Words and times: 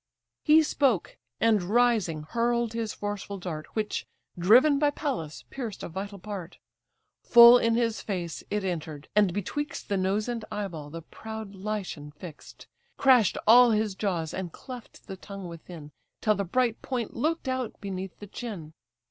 He 0.43 0.63
spoke, 0.63 1.15
and 1.39 1.61
rising 1.61 2.23
hurl'd 2.23 2.73
his 2.73 2.91
forceful 2.91 3.37
dart, 3.37 3.67
Which, 3.75 4.07
driven 4.35 4.79
by 4.79 4.89
Pallas, 4.89 5.43
pierced 5.51 5.83
a 5.83 5.89
vital 5.89 6.17
part; 6.17 6.57
Full 7.21 7.59
in 7.59 7.75
his 7.75 8.01
face 8.01 8.43
it 8.49 8.63
enter'd, 8.63 9.09
and 9.15 9.31
betwixt 9.31 9.89
The 9.89 9.97
nose 9.97 10.27
and 10.27 10.43
eye 10.51 10.67
ball 10.69 10.89
the 10.89 11.03
proud 11.03 11.53
Lycian 11.53 12.09
fix'd; 12.13 12.65
Crash'd 12.97 13.37
all 13.45 13.69
his 13.69 13.93
jaws, 13.93 14.33
and 14.33 14.51
cleft 14.51 15.05
the 15.05 15.17
tongue 15.17 15.47
within, 15.47 15.91
Till 16.19 16.33
the 16.33 16.45
bright 16.45 16.81
point 16.81 17.13
look'd 17.15 17.47
out 17.47 17.79
beneath 17.79 18.17
the 18.17 18.25
chin. 18.25 18.73